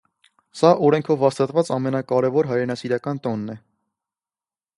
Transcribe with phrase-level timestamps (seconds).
[0.61, 3.59] Սա օրենքով հաստատաված ամենակարևոր հայրենասիրական տոնն է։